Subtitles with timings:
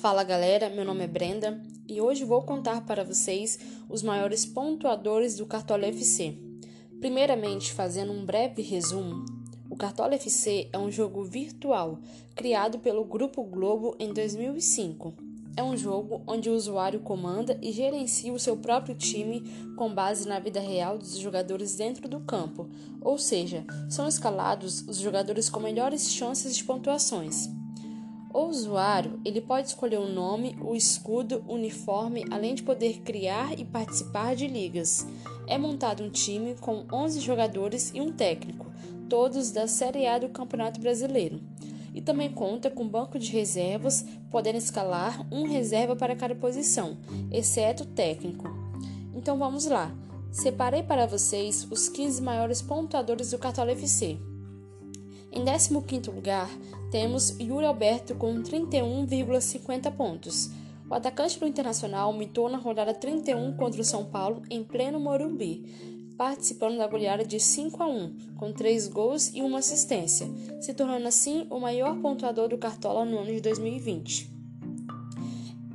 [0.00, 5.36] Fala galera, meu nome é Brenda e hoje vou contar para vocês os maiores pontuadores
[5.36, 6.36] do Cartola FC.
[7.00, 9.24] Primeiramente, fazendo um breve resumo,
[9.68, 11.98] o Cartola FC é um jogo virtual
[12.34, 15.14] criado pelo Grupo Globo em 2005.
[15.56, 19.42] É um jogo onde o usuário comanda e gerencia o seu próprio time
[19.74, 22.68] com base na vida real dos jogadores dentro do campo,
[23.00, 27.55] ou seja, são escalados os jogadores com melhores chances de pontuações.
[28.32, 33.58] O usuário ele pode escolher o nome, o escudo, o uniforme, além de poder criar
[33.58, 35.06] e participar de ligas.
[35.46, 38.66] É montado um time com 11 jogadores e um técnico,
[39.08, 41.40] todos da Série A do Campeonato Brasileiro.
[41.94, 46.98] E também conta com banco de reservas, podendo escalar um reserva para cada posição,
[47.32, 48.48] exceto o técnico.
[49.14, 49.90] Então vamos lá.
[50.30, 54.18] Separei para vocês os 15 maiores pontuadores do Cartola FC.
[55.36, 56.48] Em 15º lugar,
[56.90, 60.50] temos Yuri Alberto com 31,50 pontos.
[60.88, 65.62] O atacante do Internacional mitou na rodada 31 contra o São Paulo em pleno Morumbi,
[66.16, 70.26] participando da goleada de 5 a 1, com 3 gols e uma assistência,
[70.58, 74.30] se tornando assim o maior pontuador do Cartola no ano de 2020.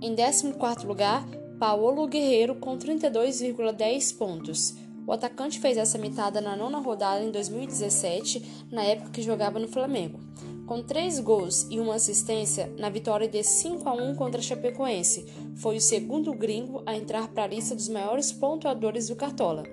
[0.00, 1.22] Em 14º lugar,
[1.58, 4.74] Paulo Guerreiro com 32,10 pontos.
[5.10, 9.66] O atacante fez essa mitada na nona rodada em 2017, na época que jogava no
[9.66, 10.20] Flamengo,
[10.68, 15.26] com três gols e uma assistência na vitória de 5 a 1 contra a Chapecoense.
[15.56, 19.64] Foi o segundo gringo a entrar para a lista dos maiores pontuadores do Cartola.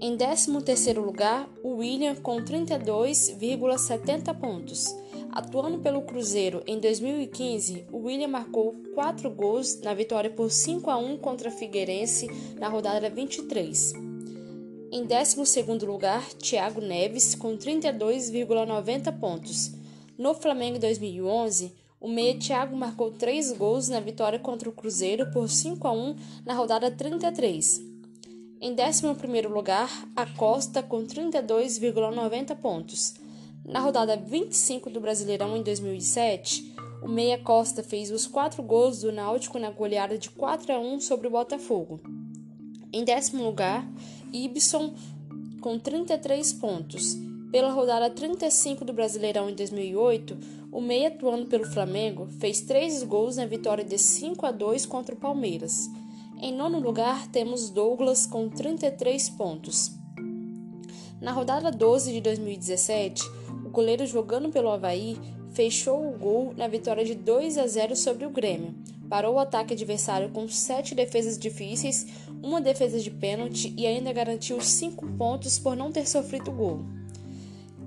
[0.00, 4.92] Em 13º lugar, o William com 32,70 pontos.
[5.32, 10.96] Atuando pelo Cruzeiro em 2015, o William marcou 4 gols na vitória por 5 a
[10.96, 12.28] 1 contra Figueirense
[12.58, 13.92] na rodada 23.
[14.90, 19.72] Em 12º lugar, Thiago Neves com 32,90 pontos.
[20.18, 25.48] No Flamengo 2011, o meia Thiago marcou 3 gols na vitória contra o Cruzeiro por
[25.48, 27.80] 5 a 1 na rodada 33.
[28.60, 33.14] Em 11º lugar, a Costa com 32,90 pontos.
[33.70, 39.12] Na rodada 25 do Brasileirão em 2007, o Meia Costa fez os quatro gols do
[39.12, 42.00] Náutico na goleada de 4 a 1 sobre o Botafogo.
[42.92, 43.88] Em décimo lugar,
[44.32, 44.92] Ibson
[45.60, 47.16] com 33 pontos.
[47.52, 50.36] Pela rodada 35 do Brasileirão em 2008,
[50.72, 55.14] o meia atuando pelo Flamengo fez três gols na vitória de 5 a 2 contra
[55.14, 55.88] o Palmeiras.
[56.42, 59.92] Em nono lugar, temos Douglas com 33 pontos.
[61.20, 63.22] Na rodada 12 de 2017,
[63.70, 65.16] o goleiro jogando pelo Havaí
[65.52, 68.74] fechou o gol na vitória de 2 a 0 sobre o Grêmio.
[69.08, 72.04] Parou o ataque adversário com sete defesas difíceis,
[72.42, 76.84] uma defesa de pênalti e ainda garantiu cinco pontos por não ter sofrido gol.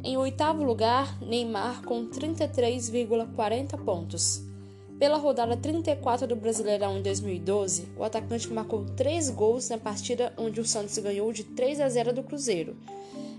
[0.02, 4.42] Em oitavo lugar, Neymar com 33,40 pontos.
[4.98, 10.62] Pela rodada 34 do Brasileirão em 2012, o atacante marcou três gols na partida onde
[10.62, 12.78] o Santos ganhou de 3 a 0 do Cruzeiro.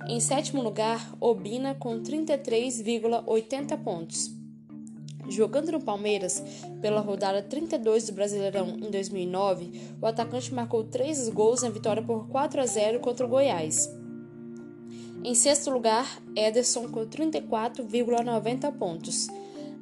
[0.06, 4.30] Em sétimo lugar, Obina com 33,80 pontos.
[5.28, 6.42] Jogando no Palmeiras,
[6.82, 12.28] pela rodada 32 do Brasileirão em 2009, o atacante marcou três gols na vitória por
[12.28, 13.90] 4 a 0 contra o Goiás.
[15.24, 19.28] Em sexto lugar, Ederson com 34,90 pontos.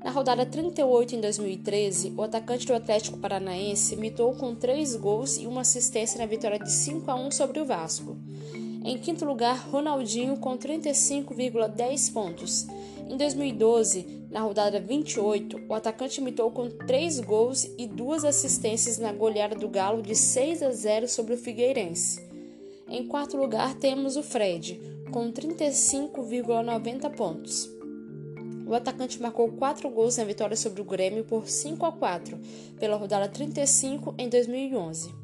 [0.05, 5.49] Na rodada 38 em 2013, o atacante do Atlético Paranaense mitou com três gols e
[5.49, 8.17] uma assistência na vitória de 5 a 1 sobre o Vasco.
[8.85, 12.67] Em quinto lugar, Ronaldinho com 35,10 pontos.
[13.09, 19.13] Em 2012, na rodada 28, o atacante mitou com 3 gols e 2 assistências na
[19.13, 22.21] goleada do Galo de 6 a 0 sobre o Figueirense.
[22.89, 24.81] Em quarto lugar, temos o Fred,
[25.13, 27.71] com 35,90 pontos.
[28.67, 32.39] O atacante marcou 4 gols na vitória sobre o Grêmio por 5 a 4
[32.81, 35.15] pela rodada 35 em 2011.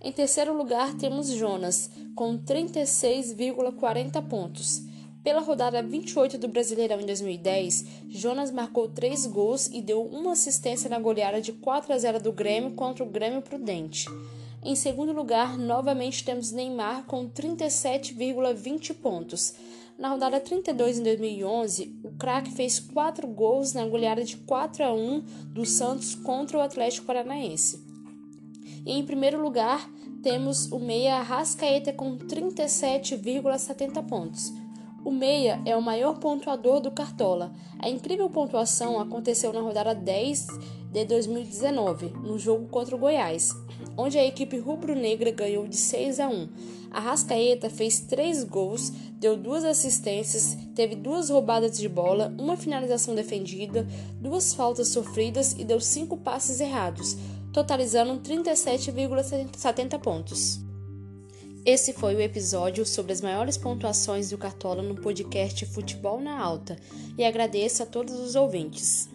[0.00, 4.82] Em terceiro lugar, temos Jonas, com 36,40 pontos.
[5.22, 10.88] Pela rodada 28 do Brasileirão em 2010, Jonas marcou 3 gols e deu uma assistência
[10.88, 14.06] na goleada de 4 a 0 do Grêmio contra o Grêmio Prudente.
[14.64, 19.54] Em segundo lugar, novamente temos Neymar com 37,20 pontos.
[19.98, 24.92] Na rodada 32 em 2011, o craque fez 4 gols na goleada de 4 a
[24.92, 25.20] 1
[25.52, 27.84] do Santos contra o Atlético Paranaense.
[28.86, 29.90] E em primeiro lugar,
[30.26, 34.52] temos o meia Rascaeta com 37,70 pontos.
[35.04, 37.52] O Meia é o maior pontuador do Cartola.
[37.78, 40.48] A incrível pontuação aconteceu na rodada 10
[40.90, 43.50] de 2019, no jogo contra o Goiás,
[43.96, 46.48] onde a equipe rubro-negra ganhou de 6 a 1.
[46.90, 53.14] A Rascaeta fez três gols, deu duas assistências, teve duas roubadas de bola, uma finalização
[53.14, 53.86] defendida,
[54.20, 57.16] duas faltas sofridas e deu cinco passes errados,
[57.52, 60.60] totalizando 37,70 pontos.
[61.64, 66.76] Esse foi o episódio sobre as maiores pontuações do Cartola no podcast Futebol na Alta
[67.18, 69.08] e agradeço a todos os ouvintes.